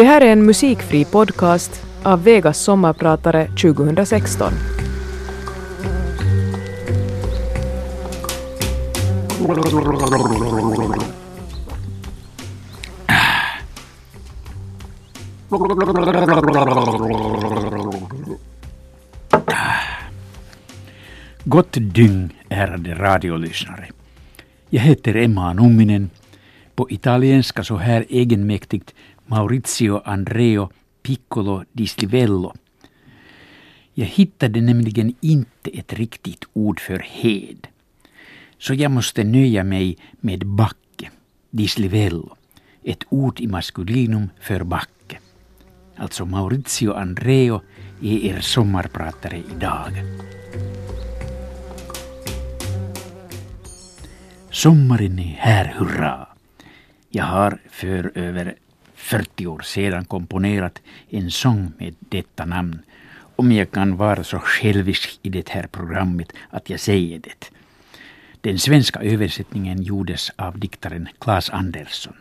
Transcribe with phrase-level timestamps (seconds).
[0.00, 4.52] Det här är en musikfri podcast av Vegas sommarpratare 2016.
[21.44, 23.88] Gott dygn, ärade radiolyssnare.
[24.70, 26.10] Jag heter Emma Numminen.
[26.74, 28.94] På italienska så här egenmäktigt
[29.30, 32.52] Maurizio Andreo Piccolo di Slivello.
[33.94, 37.66] Jag hittade nämligen inte ett riktigt ord för hed.
[38.58, 41.10] Så jag måste nöja mig med backe,
[41.50, 42.36] dislivello,
[42.84, 45.18] ett ord i maskulinum för backe.
[45.96, 47.60] Alltså Maurizio Andreo
[48.02, 49.92] är er sommarpratare idag.
[54.50, 56.26] Sommaren är här, hurra!
[57.10, 58.56] Jag har för över
[59.00, 62.82] 40 år sedan komponerat en sång med detta namn.
[63.36, 67.50] Om jag kan vara så självisk i det här programmet att jag säger det.
[68.40, 72.14] Den svenska översättningen gjordes av diktaren Claes Andersson.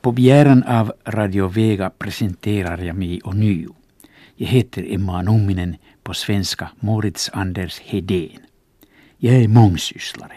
[0.00, 3.74] På begäran av Radio Vega presenterar jag mig ånyo.
[4.36, 8.40] Jag heter Emma Numminen, på svenska Moritz Anders Hedén.
[9.18, 10.36] Jag är mångsysslare.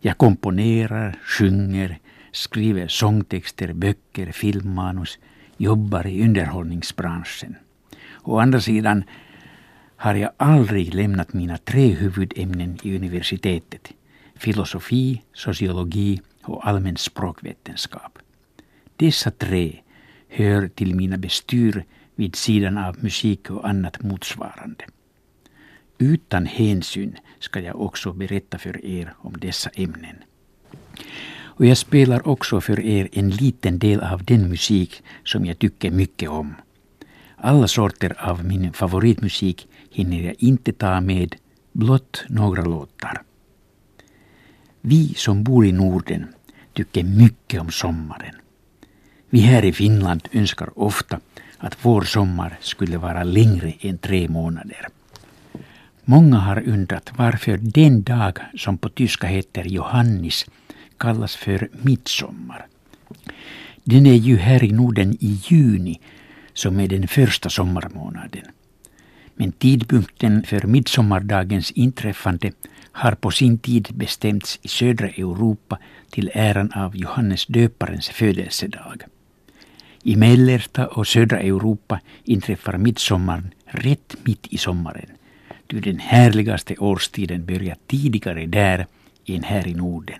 [0.00, 1.98] Jag komponerar, sjunger,
[2.34, 5.18] skriver sångtexter, böcker, filmmanus,
[5.56, 7.56] jobbar i underhållningsbranschen.
[8.22, 9.04] Å andra sidan
[9.96, 13.92] har jag aldrig lämnat mina tre huvudämnen i universitetet.
[14.34, 18.18] Filosofi, sociologi och allmän språkvetenskap.
[18.96, 19.80] Dessa tre
[20.28, 24.84] hör till mina bestyr vid sidan av musik och annat motsvarande.
[25.98, 30.16] Utan hänsyn ska jag också berätta för er om dessa ämnen.
[31.56, 35.90] Och jag spelar också för er en liten del av den musik som jag tycker
[35.90, 36.54] mycket om.
[37.36, 41.34] Alla sorter av min favoritmusik hinner jag inte ta med,
[41.72, 43.22] blott några låtar.
[44.80, 46.26] Vi som bor i Norden
[46.72, 48.34] tycker mycket om sommaren.
[49.30, 51.20] Vi här i Finland önskar ofta
[51.58, 54.88] att vår sommar skulle vara längre än tre månader.
[56.04, 60.46] Många har undrat varför den dag som på tyska heter Johannis
[61.04, 62.66] kallas för midsommar.
[63.84, 66.00] Den är ju här i Norden i juni
[66.52, 68.42] som är den första sommarmånaden.
[69.34, 72.52] Men tidpunkten för midsommardagens inträffande
[72.92, 75.78] har på sin tid bestämts i södra Europa
[76.10, 79.02] till äran av Johannes döparens födelsedag.
[80.02, 85.10] I mellersta och södra Europa inträffar midsommaren rätt mitt i sommaren.
[85.66, 88.86] Ty den härligaste årstiden börjar tidigare där
[89.26, 90.18] än här i Norden.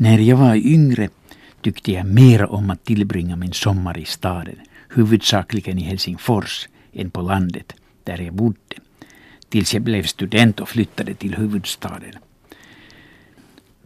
[0.00, 1.08] När jag var yngre
[1.60, 4.56] tyckte jag mer om att tillbringa min sommar i staden,
[4.88, 7.72] huvudsakligen i Helsingfors, än på landet,
[8.04, 8.76] där jag bodde,
[9.48, 12.12] tills jag blev student och flyttade till huvudstaden.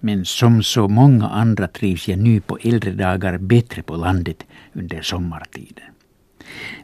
[0.01, 5.03] Men som så många andra trivs jag nu på äldre dagar bättre på landet under
[5.03, 5.85] sommartiden.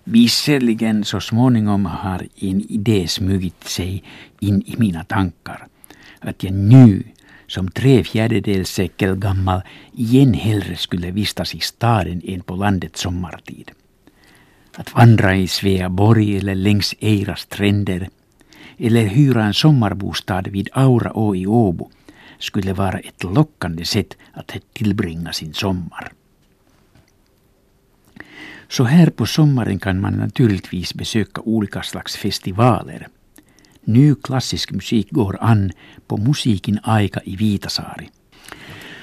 [0.04, 4.04] Visserligen så småningom har en idé smugit sig
[4.40, 5.66] in i mina tankar.
[6.20, 7.02] Att jag nu
[7.48, 13.70] som tre fjärdedels sekel gammal igen hellre skulle vistas i staden än på landet sommartid.
[14.76, 18.08] Att vandra i Sveaborg eller längs Eiras stränder
[18.78, 21.90] eller hyra en sommarbostad vid Aura i Åbo
[22.38, 26.12] skulle vara ett lockande sätt att tillbringa sin sommar.
[28.68, 33.08] Så här på sommaren kan man naturligtvis besöka olika slags festivaler.
[33.88, 35.70] Ny klassisk musik går an
[36.06, 38.10] på Musikin aika i Vitasaari.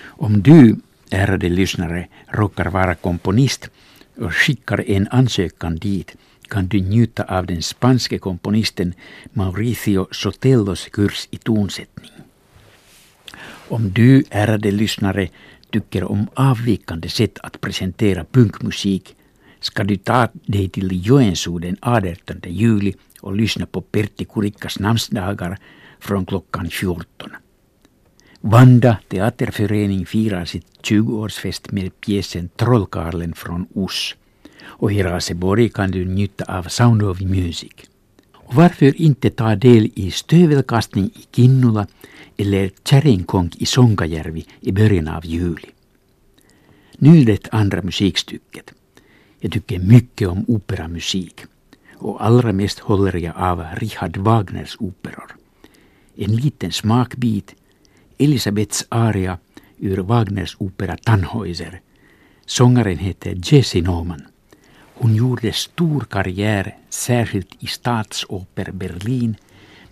[0.06, 0.76] Om du,
[1.12, 3.70] ärade lyssnare, råkar vara komponist
[4.18, 6.16] och skickar en ansökan dit
[6.50, 8.94] kan du njuta av den spanske komponisten
[9.34, 12.12] Mauricio Sotellos kurs i tonsättning.
[13.70, 15.28] Om du, ärade lyssnare,
[15.70, 19.16] tycker om avvikande sätt att presentera punkmusik
[19.60, 22.94] ska du ta dig till Joensuu den 18 juli
[23.26, 25.58] och lyssna på Pertti Kurikkas namnsdagar
[26.00, 27.30] från klockan 14.
[28.42, 34.16] Vanda teaterförening firar sitt 20-årsfest med pjäsen Trollkarlen från Oss.
[34.64, 37.74] Och i Raseborg kan du njuta av Sound of Music.
[38.34, 41.88] Och varför inte ta del i stövelkastning i Kinnula
[42.38, 45.70] eller kärringkonk i Sonkajärvi i början av juli.
[46.98, 48.74] Nu det andra musikstycket.
[49.40, 51.46] Jag tycker mycket om operamusik
[51.98, 55.36] och allra mest håller jag av Richard Wagners operor.
[56.16, 57.56] En liten smakbit,
[58.18, 59.38] Elisabeths aria
[59.78, 61.82] ur Wagners opera Tannhäuser,
[62.46, 64.22] Sångaren heter Jessie Norman.
[64.94, 69.36] Hon gjorde stor karriär särskilt i Statsoper Berlin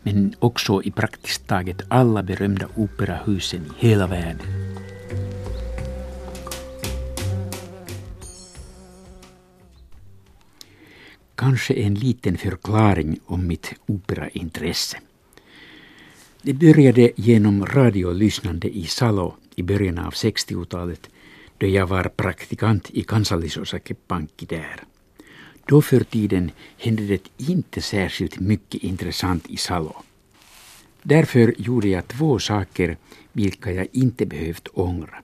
[0.03, 4.62] men också i praktiskt taget alla berömda operahusen i hela världen.
[11.43, 14.97] Kanske en liten förklaring om mitt operaintresse.
[16.41, 21.09] Det började genom radiolyssnande i Salo i början av 60-talet
[21.57, 24.83] då jag var praktikant i kansallisosakepankki där.
[25.65, 29.95] Då för tiden hände det inte särskilt mycket intressant i Salo.
[31.01, 32.97] Därför gjorde jag två saker
[33.31, 35.15] vilka jag inte behövt ångra.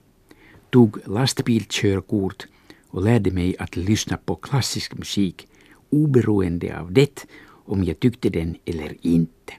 [0.70, 2.46] Tog lastbilkörkort
[2.88, 5.46] och lärde mig att lyssna på klassisk musik
[5.90, 7.26] oberoende av det
[7.64, 9.52] om jag tyckte den eller inte.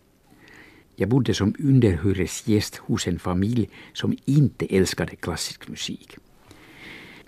[0.96, 6.18] Jag bodde som underhyresgäst hos en familj som inte älskade klassisk musik.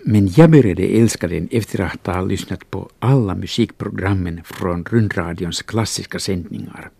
[0.06, 6.18] Men jag började älska den efter att ha lyssnat på alla musikprogrammen från rundradions klassiska
[6.18, 6.90] sändningar.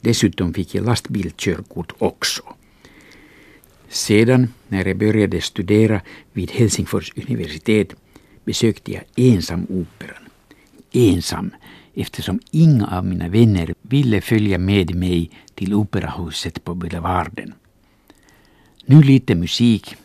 [0.00, 2.42] Dessutom fick jag lastbilkörkort också.
[3.88, 6.00] Sedan, när jag började studera
[6.32, 7.94] vid Helsingfors universitet,
[8.44, 10.23] besökte jag ensam operan.
[10.96, 11.50] Ensam,
[11.94, 17.54] eftersom inga av mina vänner ville följa med mig till operahuset på Boulevarden.
[18.86, 19.96] Nu lite musik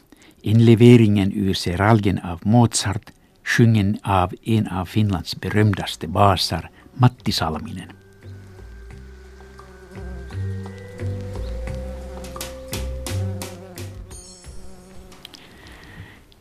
[0.42, 3.12] Inleveringen ur Seralgen av Mozart
[3.44, 7.92] sjungen av en av Finlands berömdaste basar, Matti Salminen.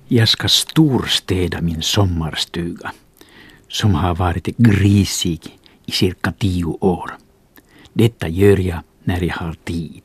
[0.08, 2.92] Jag ska storstäda min sommarstuga
[3.68, 7.10] som har varit grisig i cirka tio år.
[7.92, 10.02] Detta gör jag när jag har tid.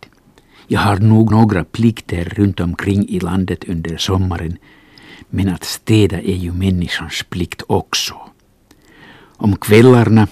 [0.68, 4.57] Jag har nog några plikter runt omkring i landet under sommaren,
[5.30, 8.15] men att städa är ju människans plikt också.
[9.38, 10.27] Om kvällarna,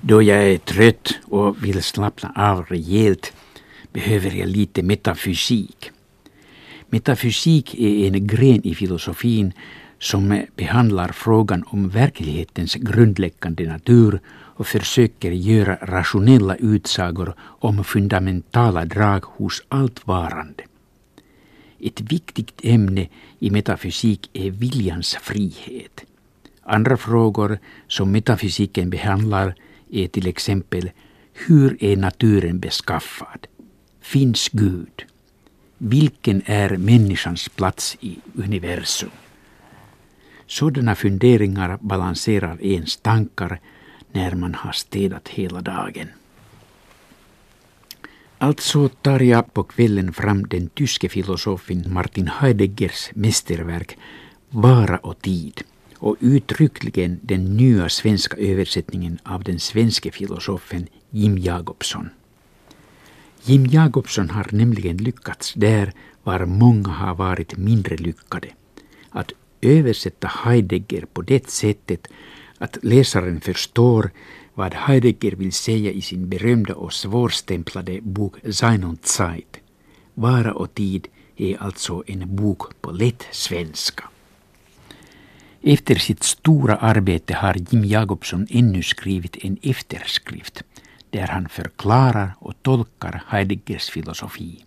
[0.00, 3.32] då jag är trött och vill slappna av rejält,
[3.92, 5.90] behöver jag lite metafysik.
[6.90, 9.52] Metafysik är en gren i filosofin
[10.02, 19.24] som behandlar frågan om verklighetens grundläggande natur och försöker göra rationella utsagor om fundamentala drag
[19.24, 20.62] hos allt varande.
[21.80, 23.08] Ett viktigt ämne
[23.38, 26.04] i metafysik är viljans frihet.
[26.62, 27.58] Andra frågor
[27.88, 29.54] som metafysiken behandlar
[29.90, 30.90] är till exempel
[31.32, 33.46] hur är naturen beskaffad?
[34.00, 35.04] Finns Gud?
[35.78, 39.10] Vilken är människans plats i universum?
[40.52, 43.60] Sådana funderingar balanserar ens tankar
[44.12, 46.08] när man har städat hela dagen.
[48.38, 53.98] Alltså tar jag på kvällen fram den tyske filosofen Martin Heideggers mästerverk
[54.50, 55.62] Vara och tid
[55.96, 62.08] och uttryckligen den nya svenska översättningen av den svenske filosofen Jim Jacobson.
[63.42, 68.48] Jim Jacobson har nämligen lyckats där var många har varit mindre lyckade.
[69.10, 69.32] Att
[69.62, 72.08] översätta Heidegger på det sättet
[72.58, 74.10] att läsaren förstår
[74.54, 79.56] vad Heidegger vill säga i sin berömda och svårstämplade bok Sein und Zeit.
[80.14, 84.04] Vara och tid är alltså en bok på lätt svenska.
[85.62, 90.62] Efter sitt stora arbete har Jim Jacobson ännu skrivit en efterskrift
[91.10, 94.64] där han förklarar och tolkar Heideggers filosofi.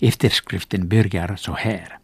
[0.00, 1.99] Efterskriften börjar så här.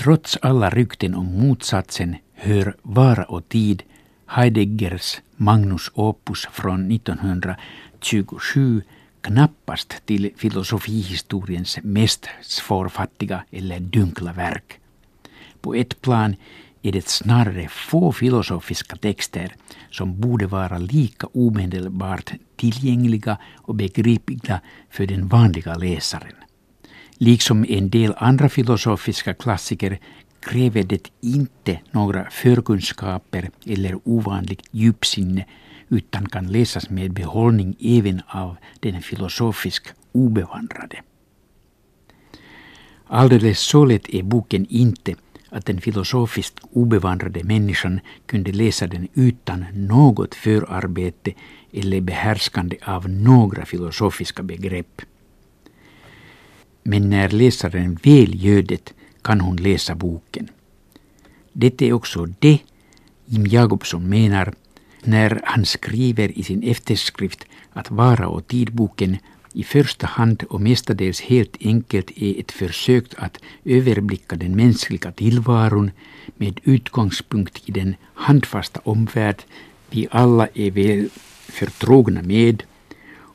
[0.00, 3.82] Trots alla rykten om motsatsen hör Vara och tid
[4.26, 8.82] Heideggers Magnus Opus från 1927
[9.20, 14.80] knappast till filosofihistoriens mest svårfattiga eller dunkla verk.
[15.60, 16.36] På ett plan
[16.82, 19.54] är det snarare få filosofiska texter
[19.90, 26.39] som borde vara lika omedelbart tillgängliga och begripliga för den vanliga läsaren.
[27.22, 29.98] Liksom en del andra filosofiska klassiker
[30.40, 35.44] kräver det inte några förkunskaper eller ovanligt djupsinne
[35.88, 41.02] utan kan läsas med behållning även av den filosofiskt obevandrade.
[43.06, 45.14] Alldeles så lätt är boken inte
[45.48, 51.32] att den filosofiskt obevandrade människan kunde läsa den utan något förarbete
[51.72, 55.02] eller behärskande av några filosofiska begrepp.
[56.82, 60.48] Men när läsaren väl gör det kan hon läsa boken.
[61.52, 62.58] Det är också det
[63.26, 64.54] Jim Jakobsson menar
[65.04, 69.16] när han skriver i sin efterskrift att Vara och tidboken
[69.52, 75.90] i första hand och mestadels helt enkelt är ett försök att överblicka den mänskliga tillvaron
[76.36, 79.42] med utgångspunkt i den handfasta omvärld
[79.90, 81.08] vi alla är väl
[81.48, 82.62] förtrogna med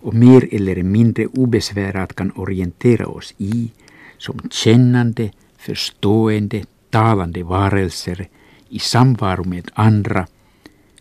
[0.06, 3.72] och mer eller mindre obesvärat kan orientera oss i
[4.18, 8.28] som kännande, förstående, talande varelser
[8.70, 10.28] i samvaro med andra,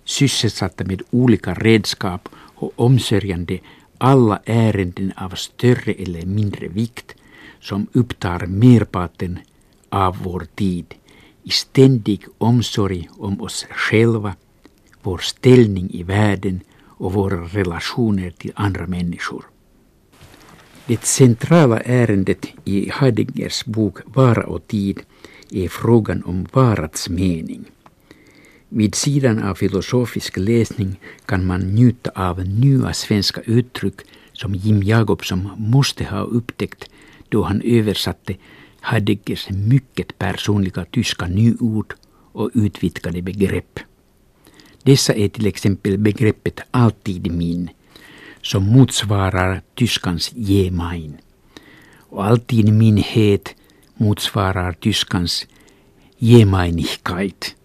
[0.05, 3.59] sysselsatta med olika redskap och omsörjande
[3.99, 7.15] alla ärenden av större eller mindre vikt
[7.61, 9.39] som upptar merparten
[9.89, 10.95] av vår tid
[11.43, 14.35] i ständig omsorg om oss själva,
[15.03, 16.61] vår ställning i världen
[16.97, 19.45] och våra relationer till andra människor.
[20.87, 25.01] Det centrala ärendet i Heideggers bok Vara och tid
[25.51, 27.65] är frågan om varats mening.
[28.69, 34.01] Vid sidan av filosofisk läsning kan man njuta av nya svenska uttryck
[34.33, 36.91] som Jim Jacobsson måste ha upptäckt
[37.29, 38.37] då han översatte
[38.81, 41.95] Heideggers mycket personliga tyska nyord
[42.33, 43.81] och utvidgade begrepp.
[44.85, 47.71] Dessa är till exempel begreppet alltid min,
[48.43, 51.17] som motsvarar tyskans je mein.
[51.97, 53.55] Och alltid minhet
[53.97, 55.47] motsvarar tyskans
[56.19, 57.57] Gemeinigkeit.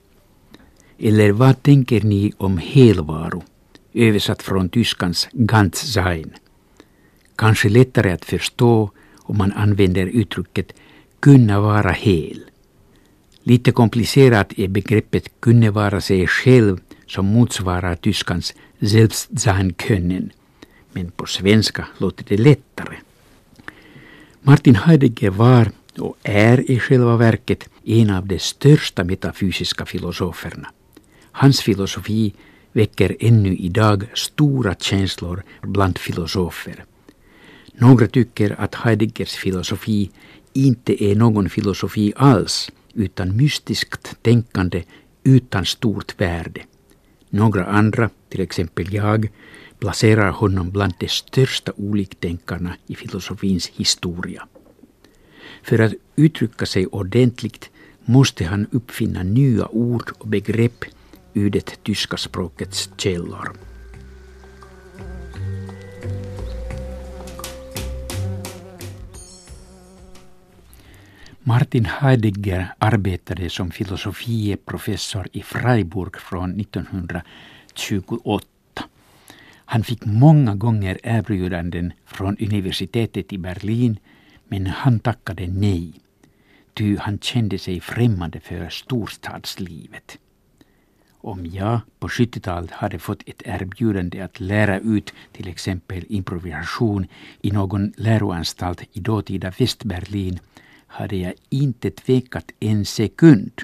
[0.98, 3.44] Eller vad tänker ni om helvaro,
[3.94, 6.34] översatt från tyskans ”ganz sein”?
[7.36, 10.74] Kanske lättare att förstå om man använder uttrycket
[11.20, 12.44] kunna vara hel.
[13.44, 20.32] Lite komplicerat är begreppet kunna vara sig själv som motsvarar tyskans selbstsein können.
[20.94, 22.96] Men på svenska låter det lättare.
[24.42, 30.72] Martin Heidegger var och är i själva verket en av de största metafysiska filosoferna.
[31.32, 32.34] Hans filosofi
[32.72, 36.86] väcker ännu idag stora känslor bland filosofer.
[37.74, 40.12] Några tycker att Heideggers filosofi
[40.54, 44.84] inte är någon filosofi alls utan mystiskt tänkande
[45.24, 46.62] utan stort värde.
[47.30, 49.30] Några andra, till exempel jag,
[49.80, 54.48] placerar honom bland de största oliktänkarna i filosofins historia.
[55.64, 57.70] För att uttrycka sig ordentligt
[58.06, 60.86] måste han uppfinna nya ord och begrepp
[61.34, 63.69] ur det tyska språkets källor.
[71.50, 78.46] Martin Heidegger arbetade som filosofieprofessor i Freiburg från 1928.
[79.65, 84.00] Han fick många gånger erbjudanden från universitetet i Berlin
[84.48, 85.94] men han tackade nej,
[86.74, 90.18] ty han kände sig främmande för storstadslivet.
[91.22, 97.08] Om jag på 70-talet hade fått ett erbjudande att lära ut till exempel improvisation
[97.41, 100.39] i någon läroanstalt i dåtida Västberlin
[100.89, 103.62] hade jag inte tvekat en sekund.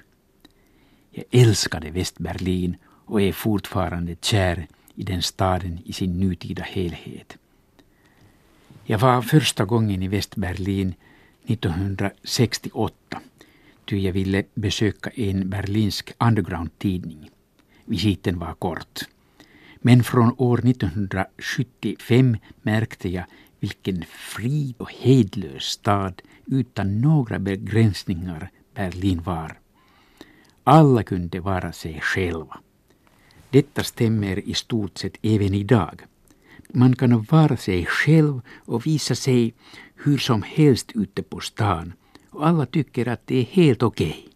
[1.12, 7.38] Jag älskade Västberlin och är fortfarande kär i den staden i sin nutida helhet.
[8.84, 10.94] Jag var första gången i Västberlin
[11.46, 13.22] 1968
[13.86, 17.30] ty jag ville besöka en berlinsk underground-tidning.
[17.86, 19.00] Visiten var kort.
[19.78, 23.26] Men från år 1975 märkte jag
[23.60, 29.60] vilken fri och hejdlös stad utan några begränsningar Berlin var.
[30.64, 32.60] Alla kunde vara sig själva.
[33.50, 36.02] Detta stämmer i stort sett även idag.
[36.70, 39.54] Man kan vara sig själv och visa sig
[39.96, 41.94] hur som helst ute på stan
[42.30, 44.10] och alla tycker att det är helt okej.
[44.10, 44.32] Okay.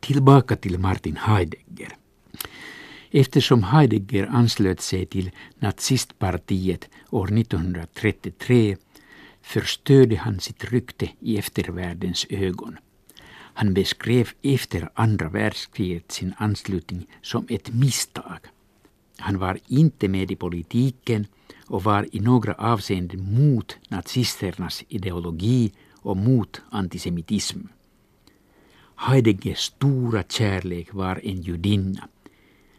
[0.00, 1.96] Tillbaka till Martin Heidegger.
[3.10, 8.76] Eftersom Heidegger anslöt sig till nazistpartiet år 1933
[9.42, 12.78] förstörde han sitt rykte i eftervärldens ögon.
[13.54, 18.38] Han beskrev efter andra världskriget sin anslutning som ett misstag.
[19.18, 21.26] Han var inte med i politiken
[21.66, 27.58] och var i några avseenden mot nazisternas ideologi och mot antisemitism.
[28.96, 32.08] Heideggers stora kärlek var en judinna,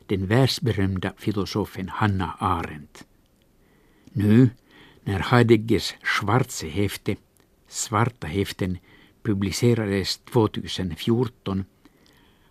[0.07, 3.05] den världsberömda filosofen Hanna Arendt.
[4.13, 4.49] Nu,
[5.03, 7.15] när Heideggers Schwarze häfte,
[7.67, 8.77] Svarta häften,
[9.23, 11.65] publicerades 2014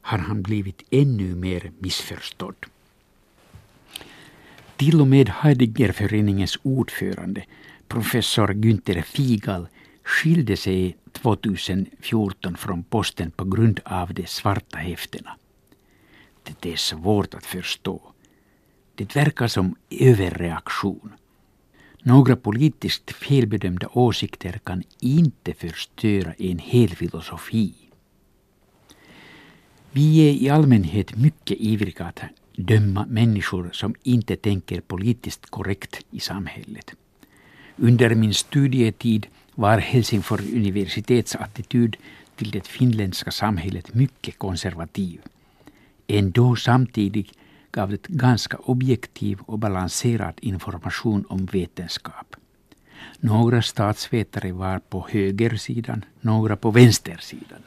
[0.00, 2.66] har han blivit ännu mer missförstådd.
[4.76, 7.44] Till och med Heideggerföreningens ordförande,
[7.88, 9.68] professor Günther Figal,
[10.02, 15.36] skilde sig 2014 från posten på grund av de svarta häftena.
[16.60, 18.00] Det är svårt att förstå.
[18.94, 21.12] Det verkar som överreaktion.
[22.02, 27.74] Några politiskt felbedömda åsikter kan inte förstöra en hel filosofi.
[29.92, 32.20] Vi är i allmänhet mycket ivriga att
[32.56, 36.94] döma människor som inte tänker politiskt korrekt i samhället.
[37.76, 41.96] Under min studietid var Helsingfors universitets attityd
[42.36, 45.20] till det finländska samhället mycket konservativ.
[46.06, 47.32] Ändå samtidigt
[47.72, 52.36] gav det ganska objektiv och balanserad information om vetenskap.
[53.20, 57.62] Några statsvetare var på högersidan, några på vänstersidan.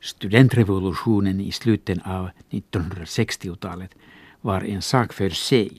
[0.00, 3.94] Studentrevolutionen i slutet av 1960-talet
[4.40, 5.70] var en sak för sig.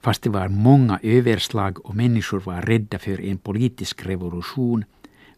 [0.00, 4.84] Fast det var många överslag och människor var rädda för en politisk revolution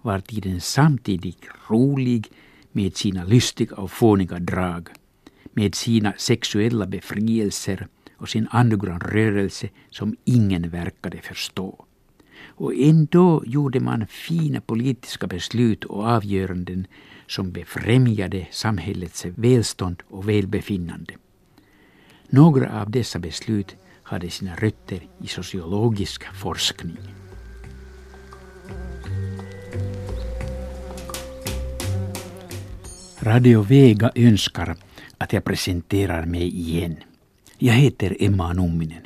[0.02, 2.30] var tiden samtidigt rolig
[2.78, 4.88] med sina lystiga och fåniga drag,
[5.52, 11.84] med sina sexuella befrielser och sin underground-rörelse som ingen verkade förstå.
[12.46, 16.86] Och ändå gjorde man fina politiska beslut och avgöranden
[17.26, 21.14] som befrämjade samhällets välstånd och välbefinnande.
[22.28, 26.98] Några av dessa beslut hade sina rötter i sociologisk forskning.
[33.28, 34.76] Radio Vega önskar
[35.18, 36.96] att jag presenterar mig igen.
[37.58, 39.02] Jag heter Emma Numminen.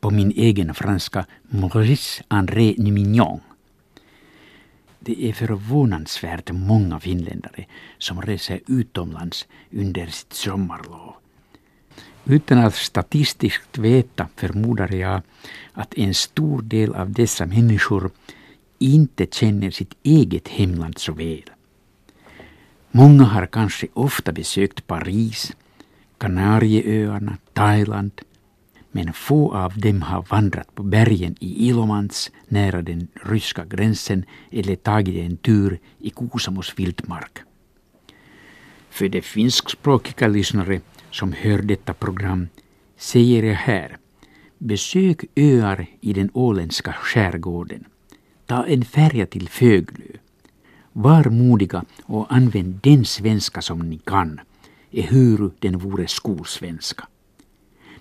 [0.00, 3.40] På min egen franska Maurice André Numignon.
[5.00, 7.64] Det är förvånansvärt många finländare
[7.98, 11.14] som reser utomlands under sitt sommarlov.
[12.24, 15.22] Utan att statistiskt veta förmodar jag
[15.72, 18.10] att en stor del av dessa människor
[18.78, 21.50] inte känner sitt eget hemland så väl.
[22.92, 25.52] Många har kanske ofta besökt Paris,
[26.18, 28.12] Kanarieöarna, Thailand,
[28.92, 34.76] men få av dem har vandrat på bergen i Ilomans nära den ryska gränsen eller
[34.76, 37.38] tagit en tur i Kuusamos vildmark.
[38.90, 40.80] För de finskspråkiga lyssnare
[41.10, 42.48] som hör detta program
[42.96, 43.96] säger jag här
[44.58, 47.84] Besök öar i den åländska skärgården.
[48.46, 50.16] Ta en färja till Föglö.
[50.92, 54.40] Var modiga och använd den svenska som ni kan,
[54.92, 57.08] ehuru den vore skolsvenska.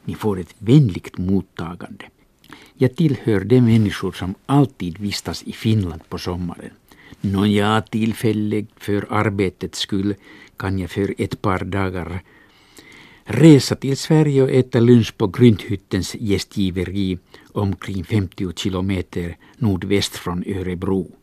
[0.06, 2.06] Ni får ett vänligt mottagande.
[2.78, 6.72] Jag tillhör de människor som alltid vistas i Finland på sommaren.
[7.22, 10.16] Nåja, tillfälligt för arbetets skull
[10.58, 12.24] kan jag för ett par dagar
[13.24, 17.18] resa till Sverige och äta lunch på Gründhyttens gästgiveri
[17.52, 21.19] omkring 50 kilometer nordväst från Örebro.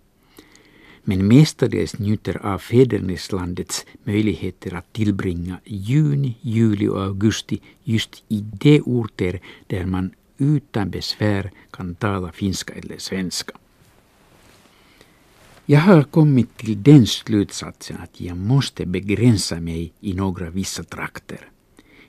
[1.09, 8.81] Men mestadels njuter av fäderneslandets möjligheter att tillbringa juni, juli och augusti just i de
[8.81, 13.53] orter där man utan besvär kan tala finska eller svenska.
[15.67, 21.49] Jag har kommit till den slutsatsen att jag måste begränsa mig i några vissa trakter.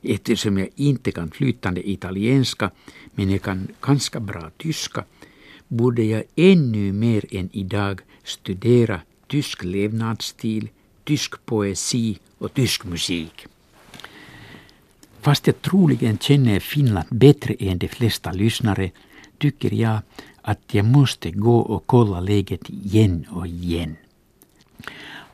[0.01, 2.71] Eftersom jag inte kan flytande italienska
[3.15, 5.03] men jag kan ganska bra tyska
[5.67, 10.69] borde jag ännu mer än idag studera tysk levnadsstil,
[11.03, 13.47] tysk poesi och tysk musik.
[15.21, 18.91] Fast jag troligen känner Finland bättre än de flesta lyssnare
[19.38, 19.99] tycker jag
[20.41, 23.95] att jag måste gå och kolla läget igen och igen.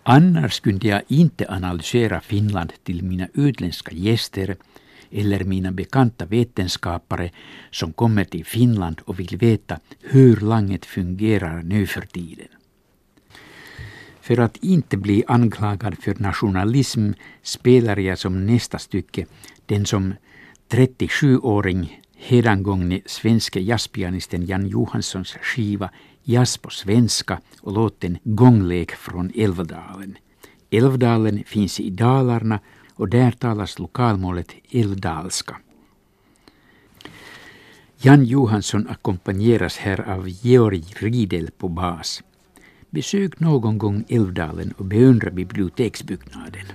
[0.04, 4.56] Annars kunde jag inte analysera Finland till mina utländska gäster
[5.14, 7.30] eller mina bekanta vetenskapare
[7.72, 12.48] som kommer till Finland och vill veta hur landet fungerar nu för tiden.
[14.22, 19.26] För att inte bli anklagad för nationalism spelar jag som nästa stycke
[19.66, 20.14] den som
[20.70, 25.90] 37-åring hedangångne svenske jazzpianisten Jan Johanssons skiva
[26.24, 30.18] Jazz på svenska och låten Gånglek från Älvdalen.
[30.72, 32.60] Älvdalen finns i Dalarna
[32.96, 35.58] och där talas lokalmålet älvdalska.
[37.98, 42.24] Jan Johansson ackompanjeras här av Georg Riedel på bas.
[42.90, 46.66] Besök någon gång Älvdalen och beundra biblioteksbyggnaden.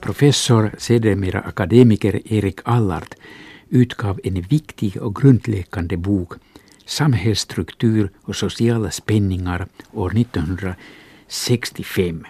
[0.00, 3.14] Professor, sedermera akademiker Erik Allard
[3.68, 6.32] utgav en viktig och grundläggande bok
[6.88, 12.24] Samhällsstruktur och sociala spänningar år 1965.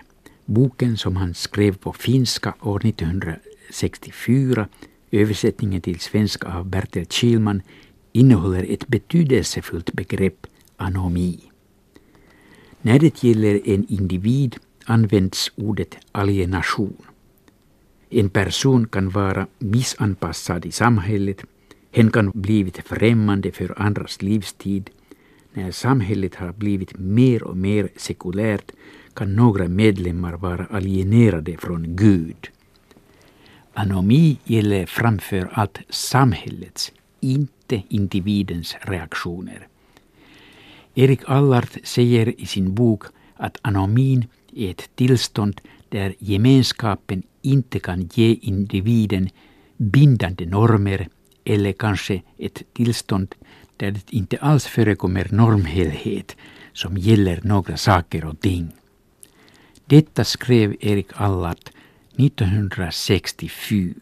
[0.45, 4.69] Boken som han skrev på finska år 1964,
[5.11, 7.63] översättningen till svenska av Bertil Kihlman,
[8.13, 11.41] innehåller ett betydelsefullt begrepp, anomi.
[12.83, 17.03] När det gäller en individ används ordet alienation.
[18.11, 21.45] En person kan vara missanpassad i samhället,
[21.93, 24.91] hen kan blivit främmande för andras livstid.
[25.53, 28.73] När samhället har blivit mer och mer sekulärt
[29.15, 32.49] kan några medlemmar vara alienerade från Gud.
[33.73, 39.69] Anomi gäller framför allt samhällets, inte individens reaktioner.
[40.95, 43.05] Erik Allard säger i sin bok
[43.37, 49.29] att anomin är ett tillstånd där gemenskapen inte kan ge individen
[49.77, 51.09] bindande normer
[51.49, 53.35] eller kanske ett tillstånd
[53.77, 56.37] där det inte alls förekommer normhelhet
[56.73, 58.73] som gäller några saker och ting.
[59.87, 61.71] Detta skrev Erik Allard
[62.17, 63.95] 1964.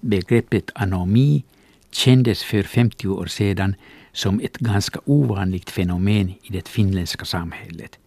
[0.00, 1.44] Begreppet anomi
[1.90, 3.74] kändes för 50 år sedan
[4.12, 7.98] som ett ganska ovanligt fenomen i det finländska samhället.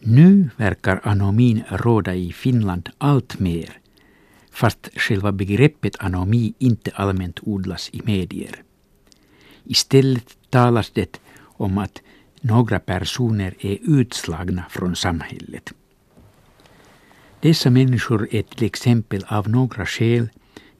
[0.00, 3.78] Nu verkar anomin råda i Finland allt mer,
[4.54, 8.62] fast själva begreppet anomi inte allmänt odlas i medier.
[9.64, 12.02] Istället talas det om att
[12.40, 15.72] några personer är utslagna från samhället.
[17.40, 20.28] Dessa människor är till exempel av några skäl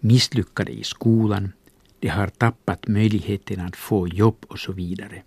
[0.01, 1.53] misslyckade i skolan,
[2.01, 5.23] de har tappat möjligheten att få jobb och så vidare.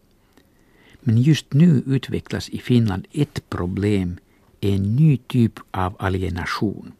[1.02, 4.18] Men just nu utvecklas i Finland ett problem,
[4.62, 6.92] en ny typ av alienation.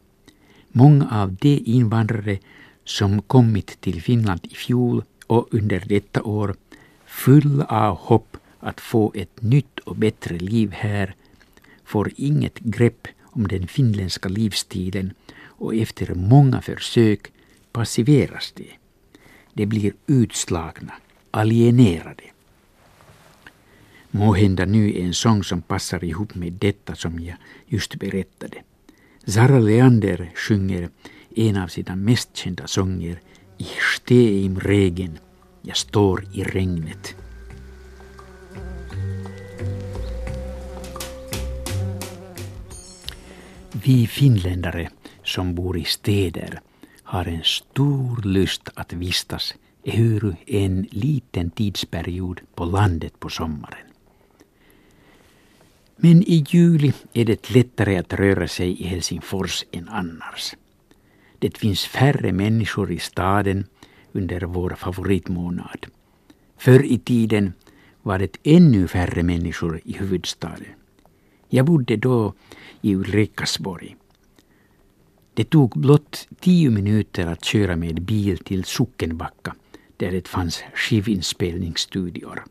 [0.72, 2.38] Många av de invandrare
[2.84, 6.54] som kommit till Finland i fjol och under detta år,
[7.06, 11.14] fulla av hopp att få ett nytt och bättre liv här,
[11.84, 17.32] får inget grepp om den finländska livsstilen och efter många försök
[17.72, 18.78] passiveras de.
[19.52, 20.92] De blir utslagna,
[21.30, 22.24] alienerade.
[24.10, 28.62] Måhända nu en sång som passar ihop med detta som jag just berättade.
[29.28, 30.88] Zara Leander sjunger
[31.36, 33.20] en av sina mest kända sånger
[33.58, 35.18] Ich stehe im Regen,
[35.62, 37.14] jag står i regnet.
[43.72, 44.90] Vi finländare
[45.24, 46.60] som bor i städer
[47.02, 53.87] har en stor lust att vistas ehuru en liten tidsperiod på landet på sommaren.
[56.00, 60.54] Men i juli är det lättare att röra sig i Helsingfors än annars.
[61.38, 63.66] Det finns färre människor i staden
[64.12, 65.86] under vår favoritmånad.
[66.58, 67.52] Förr i tiden
[68.02, 70.74] var det ännu färre människor i huvudstaden.
[71.48, 72.34] Jag bodde då
[72.80, 73.96] i Ulrikasborg.
[75.34, 79.54] Det tog blott tio minuter att köra med bil till Sockenbacka
[79.96, 82.44] där det fanns skivinspelningsstudior.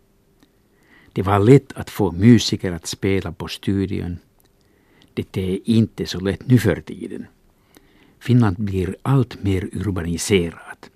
[1.17, 4.17] Det var lätt att få musiker att spela på studion.
[5.13, 7.25] Det är inte så lätt nu för tiden.
[8.19, 10.89] Finland blir allt mer urbaniserat.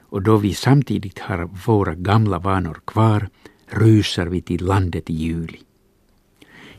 [0.00, 3.28] Och då vi samtidigt har våra gamla vanor kvar
[3.66, 5.60] rusar vi till landet i juli.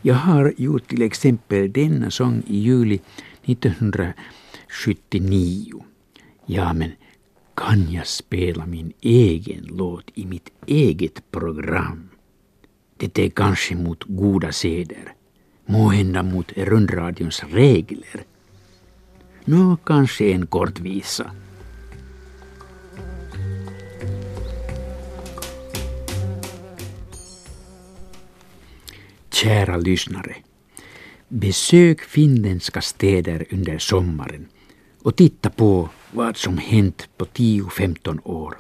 [0.02, 3.00] Jag har gjort till exempel denna sång i juli
[3.44, 5.84] 1979.
[6.46, 6.92] Ja, men
[7.56, 12.10] kan jag spela min egen låt i mitt eget program?
[13.12, 15.14] Det är kanske mot goda seder,
[15.66, 18.24] måhända mot rundradions regler.
[19.46, 21.32] Nå, kanske en kort visa.
[29.32, 30.36] Kära lyssnare.
[31.28, 34.48] Besök finländska städer under sommaren
[35.02, 38.58] och titta på vad som hänt på 10-15 år.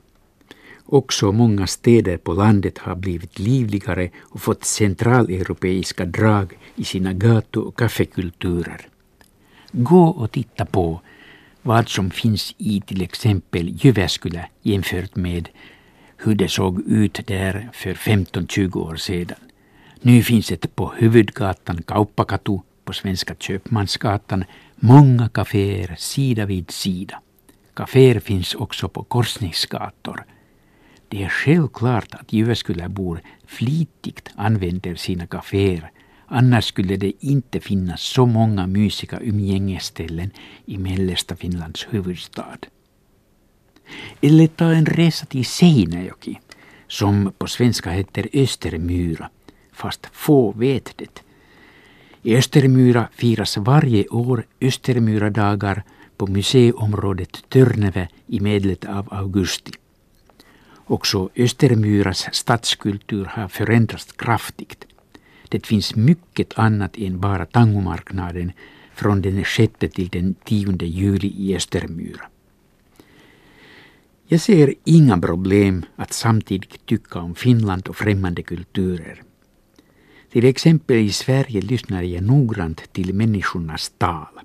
[0.93, 7.59] Också många städer på landet har blivit livligare och fått centraleuropeiska drag i sina gatu
[7.59, 8.87] och kaffekulturer.
[9.71, 11.01] Gå och titta på
[11.61, 15.49] vad som finns i till exempel Jyväskylä jämfört med
[16.17, 19.39] hur det såg ut där för 15-20 år sedan.
[20.01, 24.43] Nu finns det på huvudgatan Kauppakatu på Svenska Köpmansgatan
[24.75, 27.21] många kaféer sida vid sida.
[27.73, 30.25] Kaféer finns också på korsningsgator.
[31.13, 35.91] Det är självklart att Jyväskyläbor flitigt använder sina kaféer
[36.27, 40.31] annars skulle det inte finnas så många mysiga umgängesställen
[40.65, 42.57] i mellersta Finlands huvudstad.
[44.21, 46.39] Eller ta en resa till Seinäjoki,
[46.87, 49.29] som på svenska heter Östermyra
[49.73, 51.23] fast få vet det.
[52.23, 55.83] I Östermyra firas varje år Östermyradagar
[56.17, 59.71] på museiområdet Törneve i medlet av augusti.
[60.85, 64.85] Också Östermyras stadskultur har förändrats kraftigt.
[65.49, 68.51] Det finns mycket annat än bara tangomarknaden
[68.95, 72.25] från den 6 till den 10 juli i Östermyra.
[74.27, 79.23] Jag ser inga problem att samtidigt tycka om Finland och främmande kulturer.
[80.31, 84.39] Till exempel i Sverige lyssnar jag noggrant till människornas tal.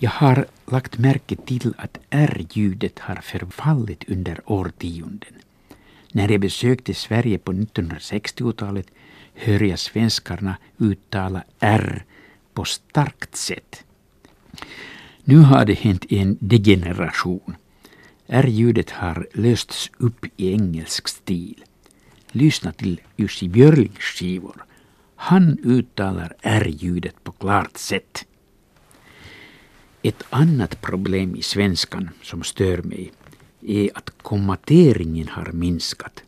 [0.00, 5.34] Jag har lagt märke till att R-ljudet har förfallit under årtionden.
[6.12, 8.86] När jag besökte Sverige på 1960-talet
[9.34, 12.04] hör jag svenskarna uttala R
[12.54, 13.84] på starkt sätt.
[15.24, 17.56] Nu har det hänt en degeneration.
[18.26, 21.64] R-ljudet har lösts upp i engelsk stil.
[22.30, 24.64] Lyssna till Jussi Björlings skivor.
[25.16, 28.27] Han uttalar R-ljudet på klart sätt.
[30.02, 33.12] Ett annat problem i svenskan som stör mig
[33.62, 36.22] är att kommateringen har minskat.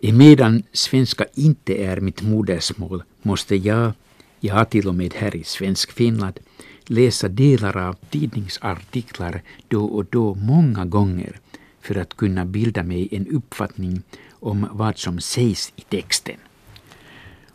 [0.00, 3.92] Emedan svenska inte är mitt modersmål måste jag,
[4.40, 6.38] ja till och med här i Svensk Finland,
[6.84, 11.40] läsa delar av tidningsartiklar då och då många gånger
[11.80, 16.36] för att kunna bilda mig en uppfattning om vad som sägs i texten.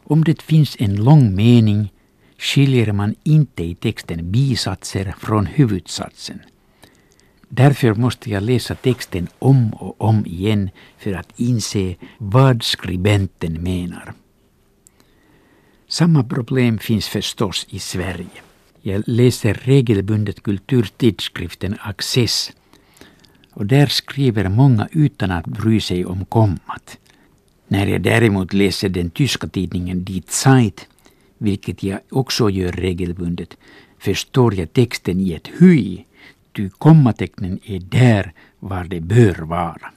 [0.03, 1.89] Om det finns en lång mening
[2.39, 6.39] skiljer man inte i texten bisatser från huvudsatsen.
[7.49, 14.13] Därför måste jag läsa texten om och om igen för att inse vad skribenten menar.
[15.87, 18.39] Samma problem finns förstås i Sverige.
[18.81, 22.51] Jag läser regelbundet kulturtidskriften Access
[23.51, 26.97] och där skriver många utan att bry sig om kommat.
[27.67, 30.87] När jag däremot läser den tyska tidningen Die Zeit,
[31.39, 33.57] vilket jag också gör regelbundet,
[33.97, 36.03] förstår jag texten i ett hy,
[36.55, 39.91] ty kommatecknen är där var det bör vara.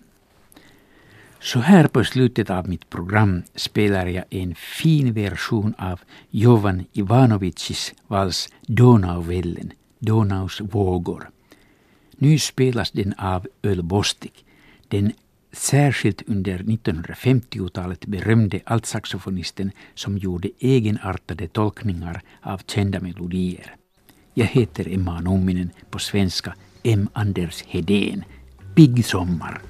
[1.41, 6.01] Så här på slutet av mitt program spelar jag en fin version av
[6.31, 11.31] Jovan Ivanovicis vals Donauvällen, Donaus vågor.
[12.17, 14.45] Nu spelas den av Öl Bostik,
[14.89, 15.13] den
[15.53, 23.77] särskilt under 1950-talet berömde altsaxofonisten som gjorde egenartade tolkningar av kända melodier.
[24.35, 27.09] Jag heter Emma Numminen, på svenska M.
[27.13, 28.25] Anders Hedén.
[28.75, 29.61] Pigg sommar!